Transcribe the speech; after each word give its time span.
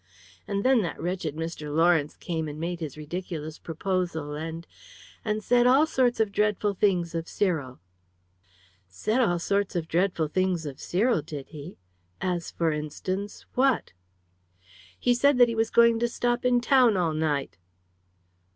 And 0.47 0.63
then 0.65 0.81
that 0.81 0.99
wretched 0.99 1.35
Mr. 1.35 1.71
Lawrence 1.71 2.17
came 2.17 2.47
and 2.47 2.59
made 2.59 2.79
his 2.79 2.97
ridiculous 2.97 3.59
proposal, 3.59 4.33
and 4.33 4.65
and 5.23 5.43
said 5.43 5.67
all 5.67 5.85
sorts 5.85 6.19
of 6.19 6.31
dreadful 6.31 6.73
things 6.73 7.13
of 7.13 7.27
Cyril!" 7.27 7.79
"Said 8.87 9.21
all 9.21 9.37
sorts 9.37 9.75
of 9.75 9.87
dreadful 9.87 10.27
things 10.27 10.65
of 10.65 10.79
Cyril, 10.79 11.21
did 11.21 11.49
he? 11.49 11.77
As, 12.19 12.49
for 12.49 12.71
instance, 12.71 13.45
what?" 13.53 13.93
"He 14.99 15.13
said 15.13 15.37
that 15.37 15.49
he 15.49 15.53
was 15.53 15.69
going 15.69 15.99
to 15.99 16.07
stop 16.07 16.45
in 16.45 16.61
town 16.61 16.97
all 16.97 17.13
night." 17.13 17.59